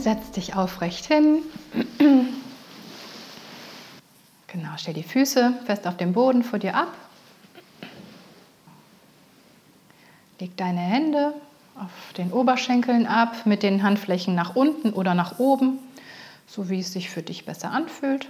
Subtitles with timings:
[0.00, 1.42] Setz dich aufrecht hin.
[4.46, 6.92] Genau, stell die Füße fest auf dem Boden vor dir ab.
[10.38, 11.34] Leg deine Hände
[11.76, 15.78] auf den Oberschenkeln ab, mit den Handflächen nach unten oder nach oben,
[16.46, 18.24] so wie es sich für dich besser anfühlt.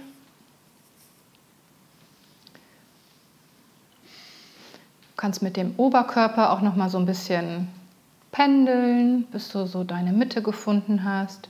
[4.05, 7.69] Du kannst mit dem Oberkörper auch noch mal so ein bisschen
[8.31, 11.47] pendeln, bis du so deine Mitte gefunden hast.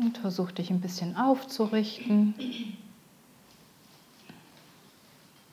[0.00, 2.34] Und versuch dich ein bisschen aufzurichten.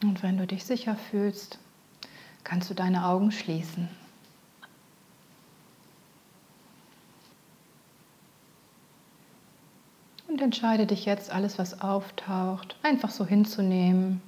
[0.02, 1.60] Und wenn du dich sicher fühlst,
[2.46, 3.90] kannst du deine Augen schließen.
[10.30, 14.22] Und entscheide dich jetzt, alles, was auftaucht, einfach so hinzunehmen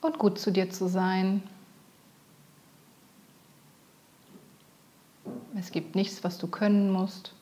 [0.00, 1.42] und gut zu dir zu sein.
[5.58, 7.34] Es gibt nichts, was du können musst.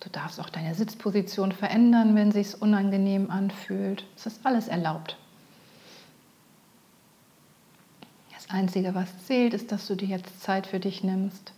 [0.00, 4.04] Du darfst auch deine Sitzposition verändern, wenn sich unangenehm anfühlt.
[4.16, 5.16] Es ist alles erlaubt.
[8.32, 11.52] Das Einzige, was zählt, ist, dass du dir jetzt Zeit für dich nimmst,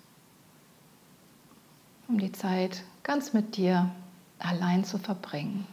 [2.09, 3.91] um die Zeit ganz mit dir
[4.39, 5.67] allein zu verbringen.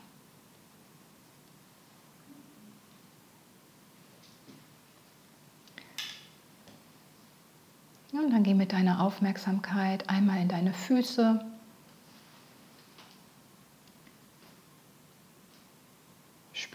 [8.11, 11.39] Und dann geh mit deiner Aufmerksamkeit einmal in deine Füße.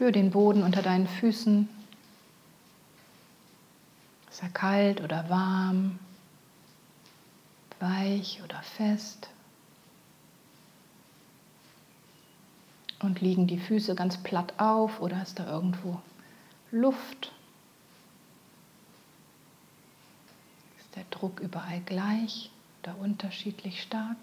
[0.02, 1.68] Spür den Boden unter deinen Füßen.
[4.28, 6.00] Ist er kalt oder warm?
[7.78, 9.28] Weich oder fest?
[12.98, 16.02] Und liegen die Füße ganz platt auf oder ist da irgendwo
[16.72, 17.30] Luft?
[20.96, 22.50] der Druck überall gleich
[22.82, 24.16] oder unterschiedlich stark?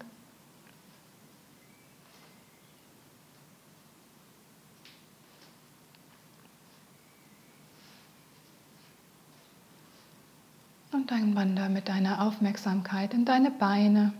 [11.10, 14.12] Dann wander mit deiner Aufmerksamkeit in deine Beine.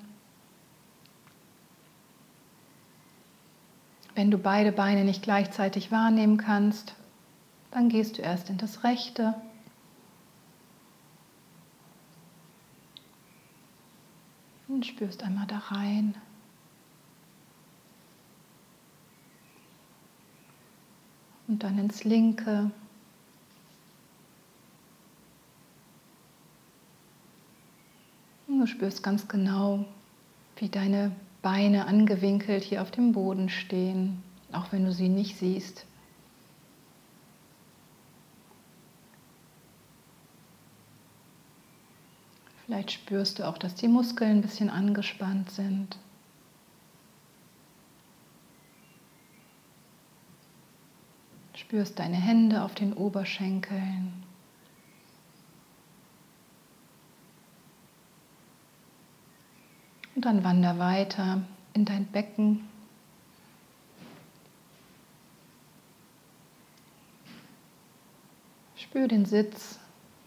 [4.17, 6.97] Wenn du beide Beine nicht gleichzeitig wahrnehmen kannst,
[7.71, 9.35] dann gehst du erst in das rechte
[14.67, 16.17] und spürst einmal da rein.
[21.47, 22.73] Und dann ins linke.
[28.61, 29.85] Du spürst ganz genau,
[30.57, 31.13] wie deine
[31.43, 34.23] Beine angewinkelt hier auf dem Boden stehen,
[34.53, 35.87] auch wenn du sie nicht siehst.
[42.67, 45.99] Vielleicht spürst du auch, dass die Muskeln ein bisschen angespannt sind.
[51.55, 54.30] Spürst deine Hände auf den Oberschenkeln.
[60.21, 61.41] Und dann wander weiter
[61.73, 62.69] in dein Becken.
[68.77, 69.79] Spür den Sitz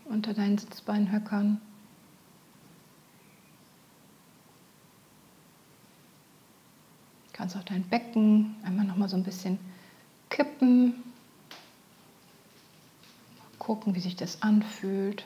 [0.06, 1.62] unter deinen Sitzbeinhöckern.
[7.34, 9.60] Kannst auch dein Becken einmal noch mal so ein bisschen
[10.32, 11.04] kippen.
[13.38, 15.24] Mal gucken, wie sich das anfühlt.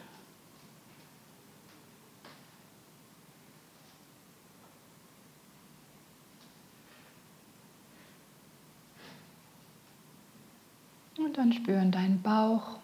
[11.37, 12.79] dann spüren deinen Bauch.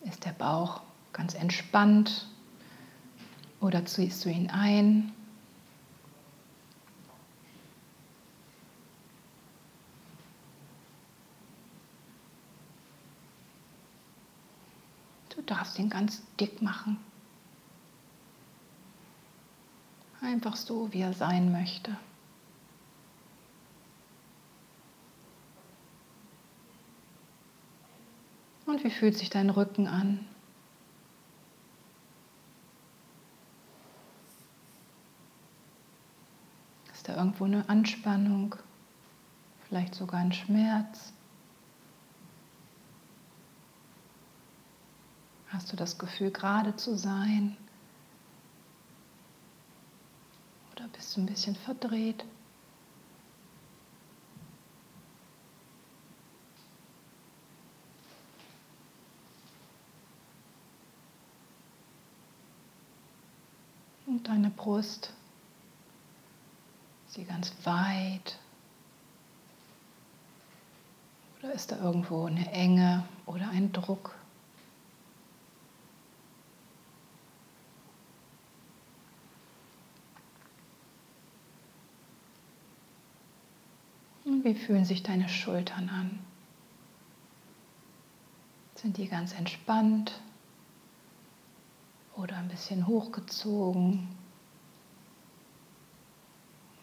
[0.00, 0.80] Ist der Bauch
[1.12, 2.26] ganz entspannt
[3.60, 5.12] oder ziehst du ihn ein?
[15.28, 16.98] Du darfst ihn ganz dick machen.
[20.24, 21.94] Einfach so, wie er sein möchte.
[28.64, 30.26] Und wie fühlt sich dein Rücken an?
[36.94, 38.56] Ist da irgendwo eine Anspannung?
[39.68, 41.12] Vielleicht sogar ein Schmerz?
[45.48, 47.58] Hast du das Gefühl, gerade zu sein?
[50.74, 52.24] Oder bist du ein bisschen verdreht?
[64.06, 65.12] Und deine Brust,
[67.06, 68.38] sie ganz weit.
[71.38, 74.16] Oder ist da irgendwo eine Enge oder ein Druck?
[84.24, 86.18] Und wie fühlen sich deine Schultern an?
[88.74, 90.20] Sind die ganz entspannt
[92.14, 94.06] oder ein bisschen hochgezogen?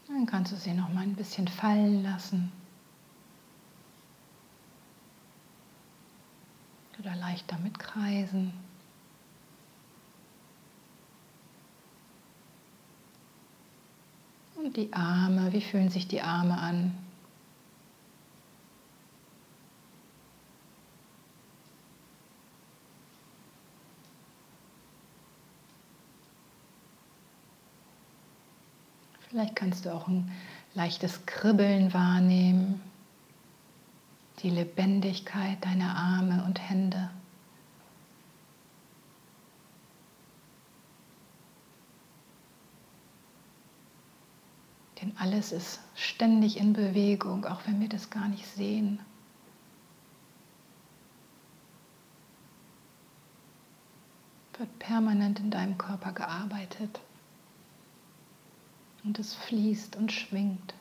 [0.08, 2.52] Dann kannst du sie noch mal ein bisschen fallen lassen.
[7.00, 8.54] Oder leicht damit kreisen.
[14.56, 17.11] Und die Arme, wie fühlen sich die Arme an?
[29.31, 30.30] Vielleicht kannst du auch ein
[30.74, 32.81] leichtes Kribbeln wahrnehmen,
[34.39, 37.10] die Lebendigkeit deiner Arme und Hände.
[45.01, 49.00] Denn alles ist ständig in Bewegung, auch wenn wir das gar nicht sehen.
[54.57, 57.00] Wird permanent in deinem Körper gearbeitet.
[59.03, 60.74] Und es fließt und schwingt.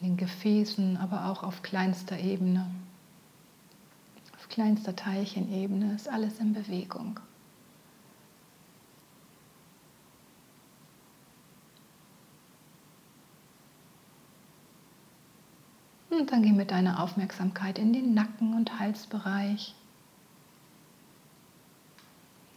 [0.00, 2.70] In den Gefäßen, aber auch auf kleinster Ebene.
[4.36, 7.20] Auf kleinster Teilchenebene ist alles in Bewegung.
[16.24, 19.74] Und dann geh mit deiner Aufmerksamkeit in den Nacken- und Halsbereich.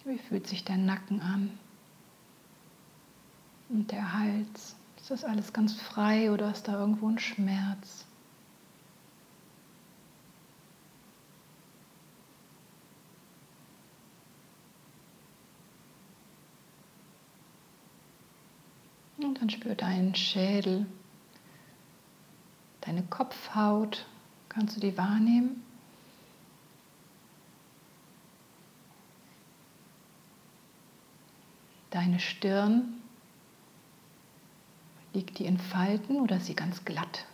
[0.06, 1.52] Wie fühlt sich der Nacken an?
[3.68, 4.78] Und der Hals?
[4.96, 8.06] Ist das alles ganz frei oder ist da irgendwo ein Schmerz?
[19.18, 20.86] Und dann spür deinen Schädel.
[22.88, 24.06] Deine Kopfhaut,
[24.48, 25.62] kannst du die wahrnehmen?
[31.89, 33.01] Deine Stirn,
[35.12, 37.25] liegt die in Falten oder ist sie ganz glatt?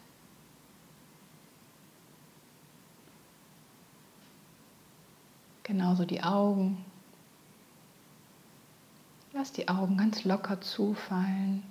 [5.62, 6.84] Genauso die Augen.
[9.34, 11.62] Lass die Augen ganz locker zufallen.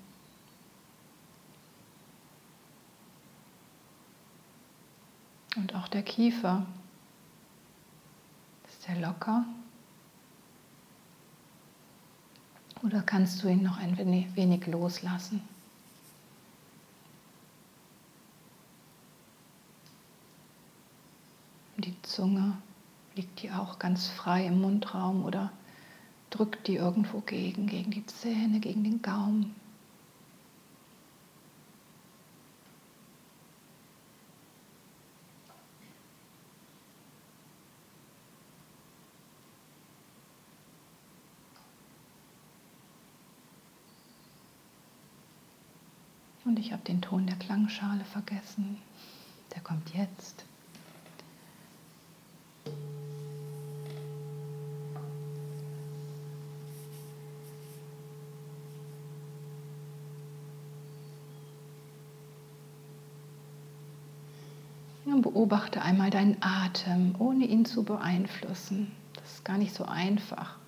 [5.57, 6.67] Und auch der Kiefer.
[8.67, 9.45] Ist der locker?
[12.83, 15.43] Oder kannst du ihn noch ein wenig loslassen?
[21.77, 22.57] Die Zunge,
[23.15, 25.53] liegt die auch ganz frei im Mundraum oder
[26.31, 29.55] drückt die irgendwo gegen, gegen die Zähne, gegen den Gaumen?
[46.45, 48.79] Und ich habe den Ton der Klangschale vergessen.
[49.55, 50.45] Der kommt jetzt.
[65.05, 68.91] Und beobachte einmal deinen Atem, ohne ihn zu beeinflussen.
[69.15, 70.62] Das ist gar nicht so einfach.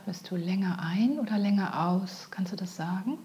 [0.00, 2.28] Atmest du länger ein oder länger aus?
[2.30, 3.18] Kannst du das sagen?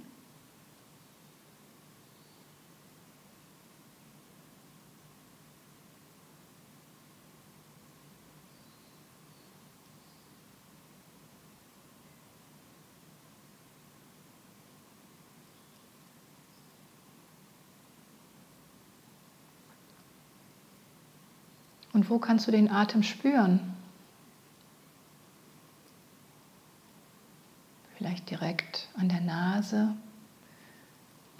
[21.93, 23.74] Und wo kannst du den Atem spüren?
[28.29, 29.95] Direkt an der Nase,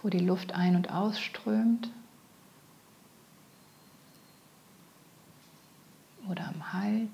[0.01, 1.89] wo die Luft ein- und ausströmt.
[6.29, 7.09] Oder am Hals.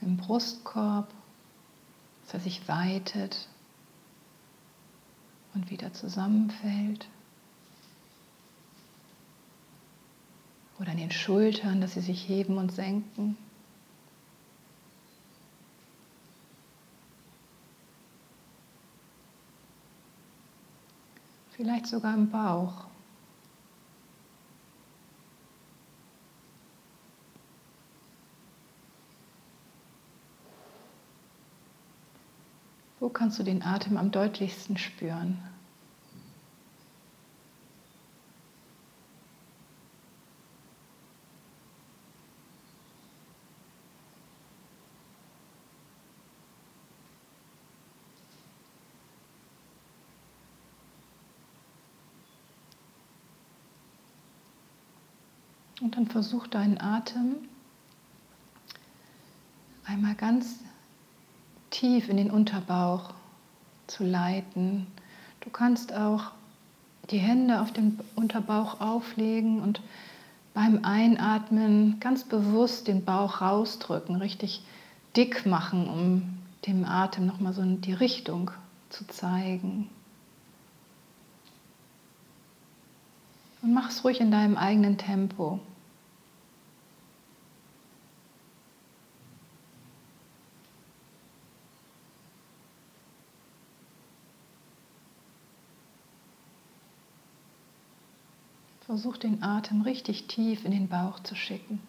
[0.00, 1.12] Im Brustkorb,
[2.22, 3.48] dass er sich weitet
[5.54, 7.08] und wieder zusammenfällt.
[10.78, 13.36] Oder an den Schultern, dass sie sich heben und senken.
[21.56, 22.84] Vielleicht sogar im Bauch.
[33.00, 35.38] Wo kannst du den Atem am deutlichsten spüren?
[55.82, 57.36] Und dann versuch deinen Atem
[59.86, 60.56] einmal ganz
[61.70, 63.14] tief in den Unterbauch
[63.86, 64.86] zu leiten.
[65.40, 66.32] Du kannst auch
[67.10, 69.80] die Hände auf den Unterbauch auflegen und
[70.52, 74.62] beim Einatmen ganz bewusst den Bauch rausdrücken, richtig
[75.16, 78.50] dick machen, um dem Atem nochmal so die Richtung
[78.90, 79.88] zu zeigen.
[83.62, 85.60] Und mach es ruhig in deinem eigenen Tempo.
[98.96, 101.82] Versuch den Atem richtig tief in den Bauch zu schicken.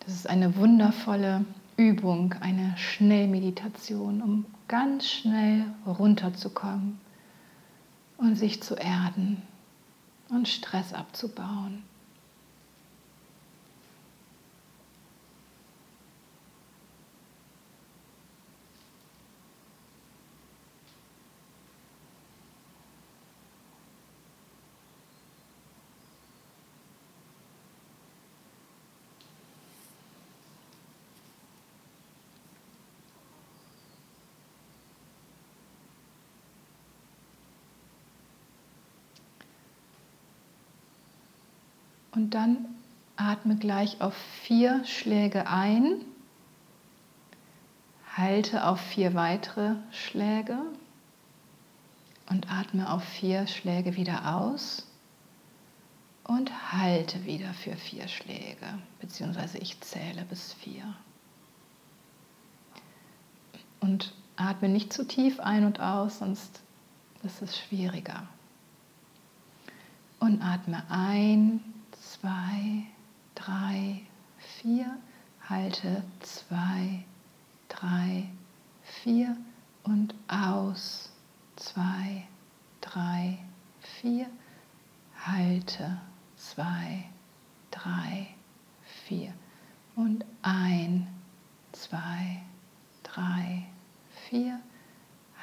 [0.00, 1.46] Das ist eine wundervolle
[1.78, 7.00] Übung, eine Schnellmeditation, um ganz schnell runterzukommen
[8.18, 9.40] und sich zu erden
[10.32, 11.84] und Stress abzubauen.
[42.12, 42.66] Und dann
[43.16, 46.02] atme gleich auf vier Schläge ein,
[48.16, 50.58] halte auf vier weitere Schläge
[52.28, 54.86] und atme auf vier Schläge wieder aus
[56.24, 60.84] und halte wieder für vier Schläge, beziehungsweise ich zähle bis vier.
[63.80, 66.60] Und atme nicht zu tief ein und aus, sonst
[67.22, 68.28] ist es schwieriger.
[70.20, 71.71] Und atme ein
[72.22, 72.86] zwei,
[73.34, 74.00] drei,
[74.38, 74.96] vier,
[75.48, 77.04] halte zwei,
[77.68, 78.28] drei,
[78.84, 79.36] vier
[79.82, 81.10] und aus,
[81.56, 82.28] zwei,
[82.80, 83.38] drei,
[83.80, 84.30] vier,
[85.26, 86.00] halte
[86.36, 87.06] zwei,
[87.72, 88.28] drei,
[89.04, 89.34] vier
[89.96, 91.08] und ein,
[91.72, 92.40] zwei,
[93.02, 93.66] drei,
[94.28, 94.60] vier,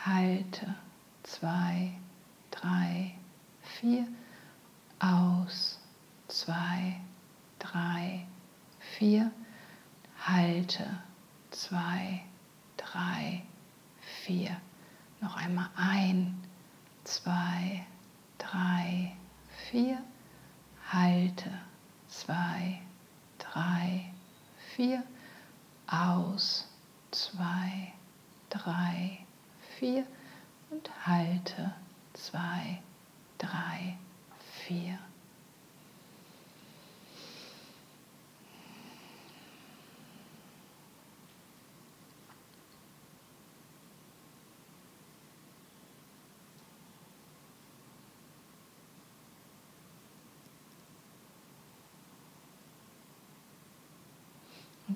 [0.06, 0.76] halte
[1.24, 1.92] zwei,
[2.52, 3.16] drei,
[3.82, 4.08] vier,
[5.00, 5.79] aus,
[6.30, 7.02] zwei,
[7.58, 8.26] drei,
[8.98, 9.32] vier.
[10.22, 10.86] Halte,
[11.52, 12.24] zwei,
[12.78, 13.44] drei,
[14.24, 14.56] vier.
[15.22, 16.42] Noch einmal ein,
[17.04, 17.86] zwei,
[18.38, 19.16] drei,
[19.70, 20.02] vier.
[20.92, 21.52] Halte,
[22.08, 22.82] zwei,
[23.38, 24.12] drei,
[24.76, 25.04] vier.
[25.88, 26.68] Aus,
[27.12, 27.94] zwei,
[28.50, 29.20] drei,
[29.78, 30.06] vier.
[30.70, 31.74] Und halte,
[32.14, 32.82] zwei,
[33.40, 33.98] drei,
[34.68, 35.00] vier.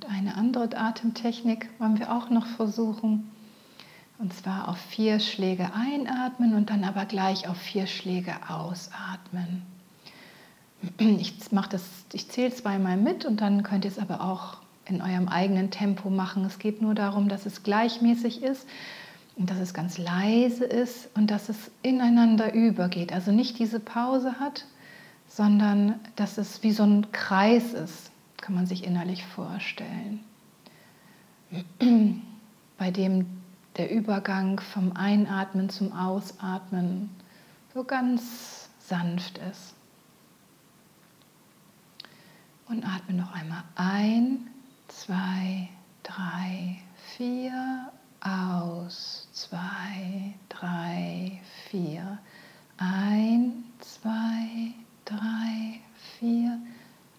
[0.10, 3.30] Eine andere Atemtechnik wollen wir auch noch versuchen.
[4.20, 9.64] Und zwar auf vier Schläge einatmen und dann aber gleich auf vier Schläge ausatmen.
[10.98, 11.34] Ich,
[12.14, 16.10] ich zähle zweimal mit und dann könnt ihr es aber auch in eurem eigenen Tempo
[16.10, 16.46] machen.
[16.46, 18.68] Es geht nur darum, dass es gleichmäßig ist
[19.36, 23.14] und dass es ganz leise ist und dass es ineinander übergeht.
[23.14, 24.66] Also nicht diese Pause hat,
[25.28, 28.12] sondern dass es wie so ein Kreis ist,
[28.44, 30.20] kann man sich innerlich vorstellen,
[32.78, 33.26] bei dem
[33.78, 37.10] der Übergang vom Einatmen zum Ausatmen
[37.74, 39.76] so ganz sanft ist.
[42.68, 44.50] Und atme noch einmal ein,
[44.90, 45.70] zwei,
[46.04, 46.82] drei,
[47.16, 52.20] vier, aus, zwei, drei, vier,
[52.78, 54.74] ein, zwei,
[55.06, 55.80] drei,
[56.20, 56.60] vier,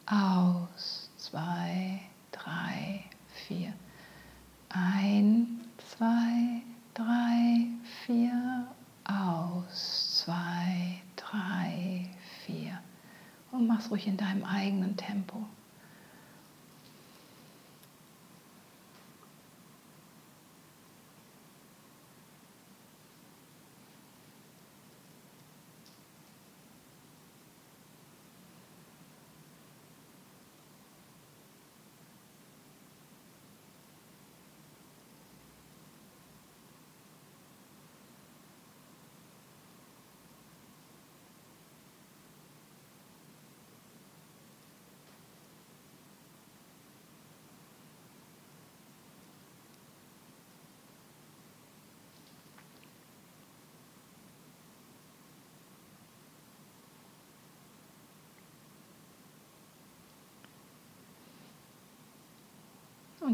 [0.07, 2.00] aus, zwei,
[2.33, 3.04] drei,
[3.47, 3.73] vier,
[4.69, 6.62] ein, zwei,
[6.93, 7.66] drei,
[8.04, 8.66] vier,
[9.04, 12.11] aus, zwei, drei,
[12.45, 12.78] vier
[13.52, 15.46] und mach's ruhig in deinem eigenen Tempo.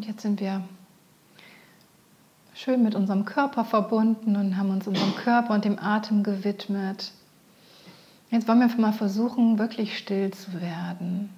[0.01, 0.63] Und jetzt sind wir
[2.55, 7.13] schön mit unserem Körper verbunden und haben uns unserem Körper und dem Atem gewidmet.
[8.31, 11.29] Jetzt wollen wir mal versuchen, wirklich still zu werden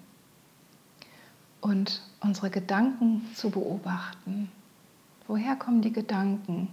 [1.60, 4.48] und unsere Gedanken zu beobachten.
[5.26, 6.68] Woher kommen die Gedanken?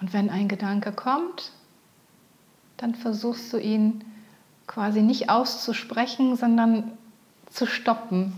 [0.00, 1.50] Und wenn ein Gedanke kommt,
[2.76, 4.04] dann versuchst du ihn
[4.68, 6.92] quasi nicht auszusprechen, sondern
[7.50, 8.34] zu stoppen,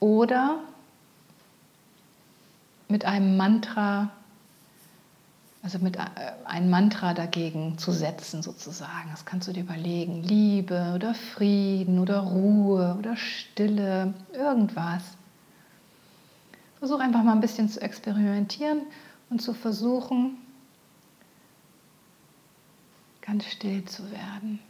[0.00, 0.58] oder
[2.88, 4.10] mit einem Mantra,
[5.62, 6.02] also mit äh,
[6.44, 9.10] einem Mantra dagegen zu setzen sozusagen.
[9.10, 10.22] Das kannst du dir überlegen.
[10.22, 15.02] Liebe oder Frieden oder Ruhe oder Stille, irgendwas.
[16.78, 18.82] Versuch einfach mal ein bisschen zu experimentieren
[19.30, 20.36] und zu versuchen,
[23.22, 24.60] ganz still zu werden.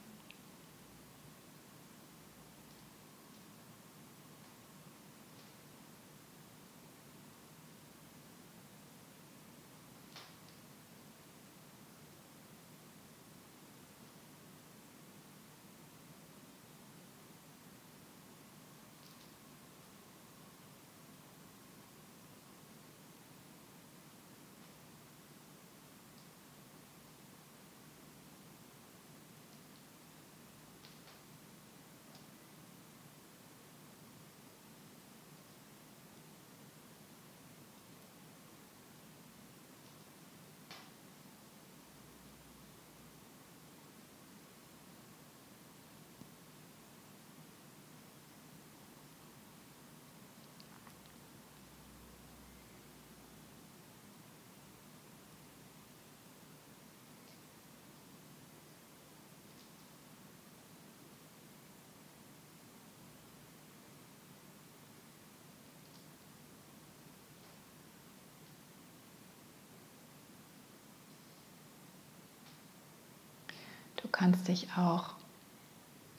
[74.17, 75.11] Kannst dich auch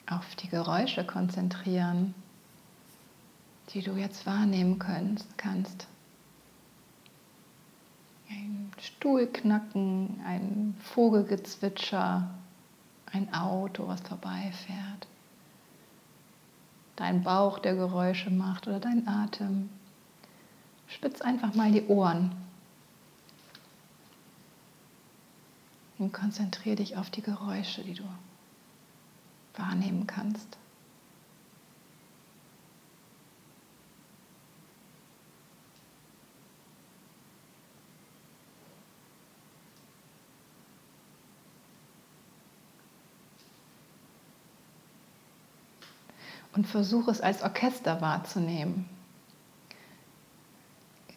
[0.08, 2.14] auf die Geräusche konzentrieren,
[3.70, 5.88] die du jetzt wahrnehmen kannst.
[8.30, 12.30] Ein Stuhlknacken, ein Vogelgezwitscher,
[13.12, 15.08] ein Auto, was vorbeifährt.
[16.94, 19.70] Dein Bauch, der Geräusche macht oder dein Atem.
[20.86, 22.30] Spitz einfach mal die Ohren
[25.98, 28.04] Und konzentriere dich auf die Geräusche, die du
[29.56, 30.58] wahrnehmen kannst.
[46.58, 48.88] und versuche es als Orchester wahrzunehmen.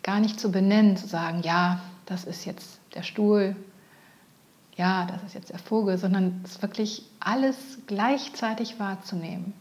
[0.04, 3.56] Gar nicht zu benennen, zu sagen, ja, das ist jetzt der Stuhl,
[4.82, 9.54] ja, das ist jetzt der Vogel, sondern es wirklich alles gleichzeitig wahrzunehmen.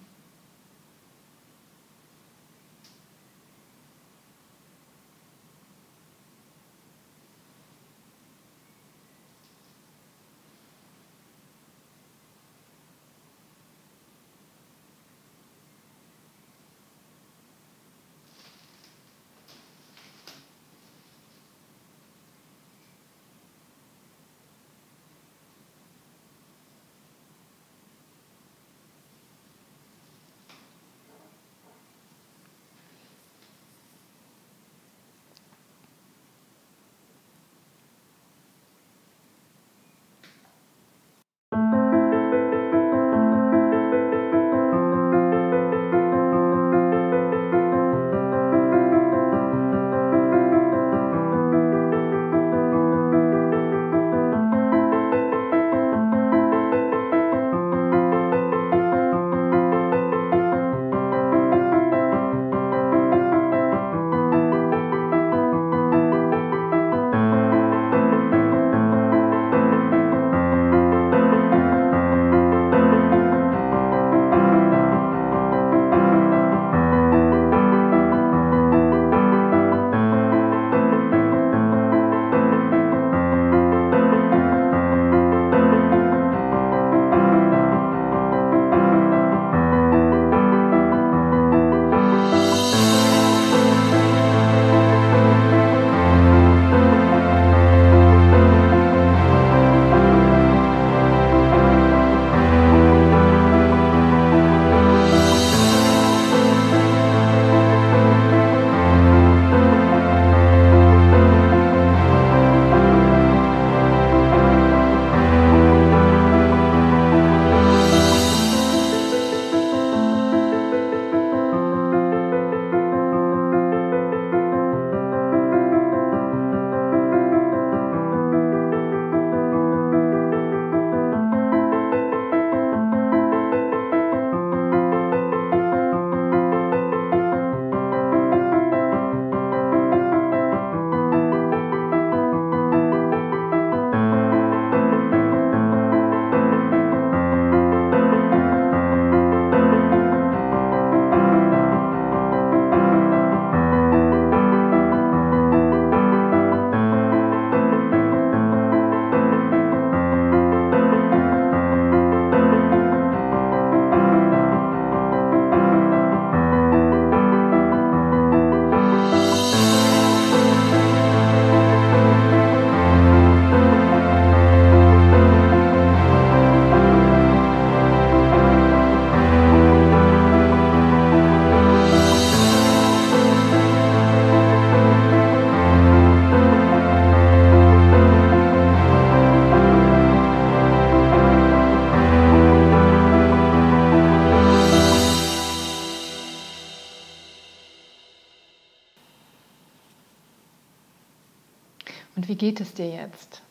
[202.17, 203.43] Und wie geht es dir jetzt?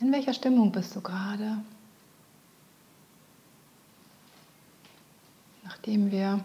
[0.00, 1.58] In welcher Stimmung bist du gerade?
[5.64, 6.42] Nachdem wir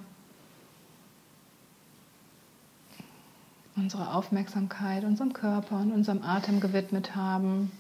[3.76, 7.72] unsere Aufmerksamkeit unserem Körper und unserem Atem gewidmet haben,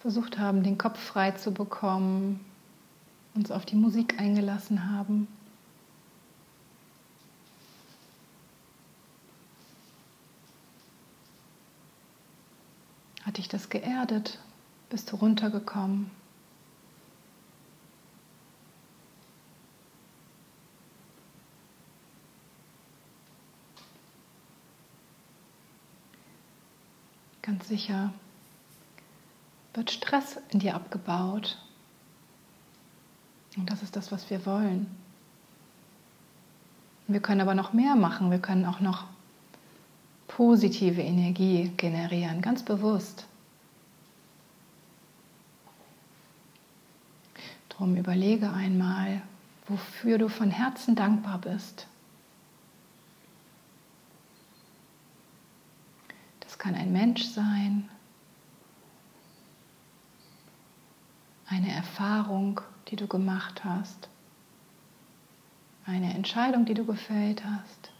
[0.00, 2.40] versucht haben, den Kopf frei zu bekommen,
[3.34, 5.28] uns auf die Musik eingelassen haben.
[13.22, 14.38] Hat dich das geerdet?
[14.88, 16.10] Bist du runtergekommen?
[27.42, 28.12] Ganz sicher
[29.74, 31.58] wird Stress in dir abgebaut.
[33.56, 34.86] Und das ist das, was wir wollen.
[37.06, 38.30] Wir können aber noch mehr machen.
[38.30, 39.06] Wir können auch noch
[40.36, 43.26] positive Energie generieren, ganz bewusst.
[47.68, 49.22] Drum überlege einmal,
[49.66, 51.88] wofür du von Herzen dankbar bist.
[56.40, 57.88] Das kann ein Mensch sein,
[61.48, 64.08] eine Erfahrung, die du gemacht hast,
[65.86, 67.90] eine Entscheidung, die du gefällt hast,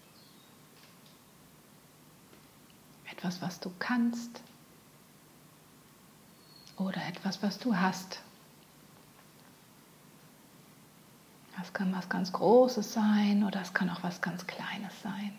[3.21, 4.41] etwas, was du kannst
[6.79, 8.21] oder etwas, was du hast.
[11.59, 15.39] Das kann was ganz Großes sein oder es kann auch was ganz Kleines sein.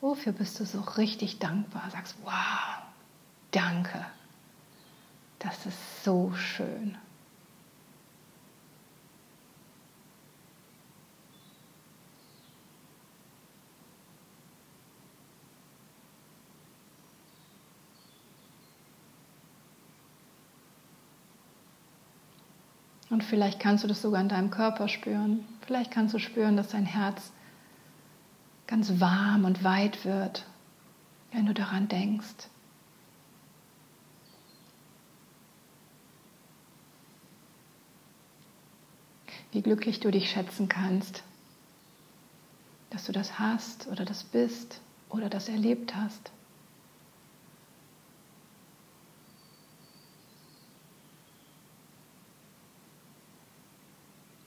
[0.00, 1.90] Wofür bist du so richtig dankbar?
[1.90, 2.82] Sagst, wow,
[3.50, 4.06] danke.
[5.38, 6.96] Das ist so schön.
[23.22, 25.46] Und vielleicht kannst du das sogar in deinem Körper spüren.
[25.64, 27.30] Vielleicht kannst du spüren, dass dein Herz
[28.66, 30.44] ganz warm und weit wird,
[31.30, 32.48] wenn du daran denkst.
[39.52, 41.22] Wie glücklich du dich schätzen kannst,
[42.90, 44.80] dass du das hast oder das bist
[45.10, 46.32] oder das erlebt hast.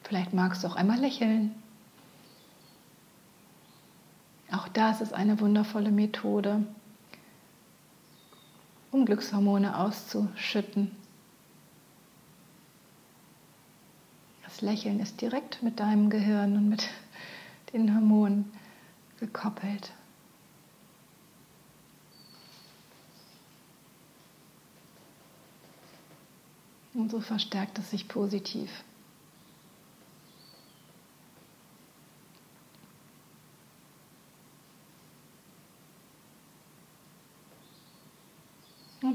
[0.08, 1.56] Vielleicht magst du auch einmal lächeln.
[4.52, 6.64] Auch das ist eine wundervolle Methode,
[8.92, 10.96] um Glückshormone auszuschütten.
[14.44, 16.88] Das Lächeln ist direkt mit deinem Gehirn und mit
[17.74, 18.54] den Hormonen
[19.20, 19.92] gekoppelt.
[26.94, 28.70] Und so verstärkt es sich positiv.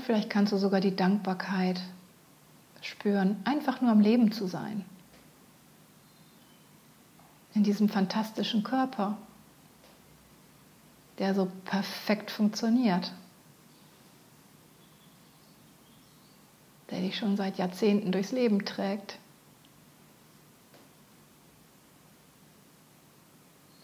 [0.02, 1.80] Vielleicht kannst du sogar die Dankbarkeit
[2.82, 4.84] spüren, einfach nur am Leben zu sein.
[7.54, 9.18] In diesem fantastischen Körper,
[11.18, 13.12] der so perfekt funktioniert.
[16.90, 19.18] Der dich schon seit Jahrzehnten durchs Leben trägt.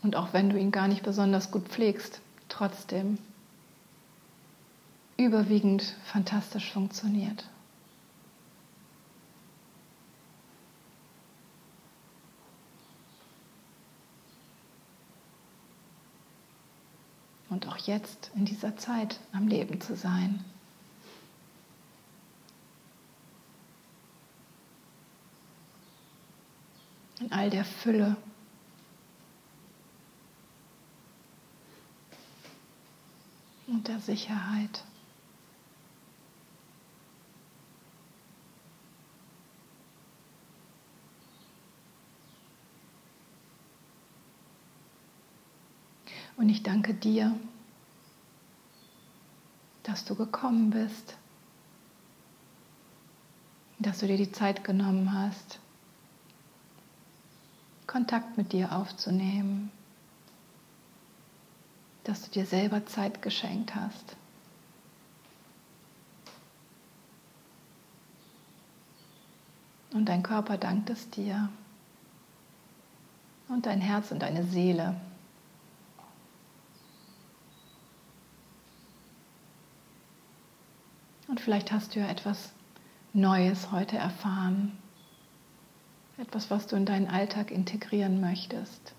[0.02, 3.18] Und auch wenn du ihn gar nicht besonders gut pflegst, trotzdem
[5.16, 7.48] überwiegend fantastisch funktioniert.
[17.48, 20.44] Und auch jetzt in dieser Zeit am Leben zu sein.
[27.20, 28.16] In all der Fülle.
[33.66, 34.84] Und der Sicherheit.
[46.36, 47.34] Und ich danke dir,
[49.82, 51.16] dass du gekommen bist,
[53.78, 55.60] dass du dir die Zeit genommen hast,
[57.86, 59.70] Kontakt mit dir aufzunehmen,
[62.04, 64.16] dass du dir selber Zeit geschenkt hast.
[69.92, 71.48] Und dein Körper dankt es dir.
[73.48, 75.00] Und dein Herz und deine Seele
[81.28, 82.52] Und vielleicht hast du ja etwas
[83.12, 84.76] Neues heute erfahren.
[86.18, 88.94] Etwas, was du in deinen Alltag integrieren möchtest.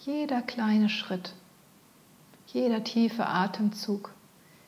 [0.00, 1.34] Jeder kleine Schritt,
[2.46, 4.12] jeder tiefe Atemzug,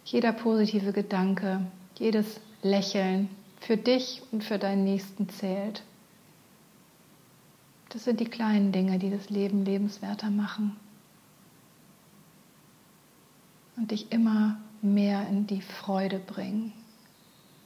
[0.05, 3.29] jeder positive Gedanke, jedes Lächeln
[3.61, 5.83] für dich und für deinen Nächsten zählt.
[7.89, 10.77] Das sind die kleinen Dinge, die das Leben lebenswerter machen
[13.77, 16.73] und dich immer mehr in die Freude bringen,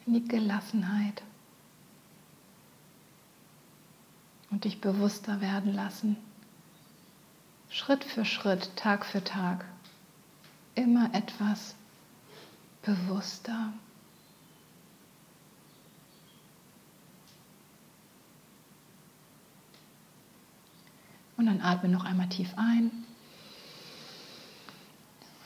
[0.06, 1.22] in die Gelassenheit
[4.50, 6.16] und dich bewusster werden lassen.
[7.70, 9.64] Schritt für Schritt, Tag für Tag,
[10.74, 11.74] immer etwas
[12.82, 13.72] bewusster.
[21.36, 22.97] Und dann atme noch einmal tief ein.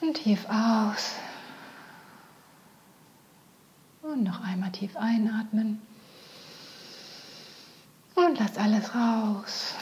[0.02, 1.14] Und tief aus.
[4.02, 5.80] Und noch einmal tief einatmen.
[8.16, 9.74] Und lass alles raus.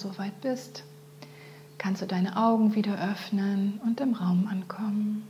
[0.00, 0.84] Soweit bist,
[1.78, 5.29] kannst du deine Augen wieder öffnen und im Raum ankommen.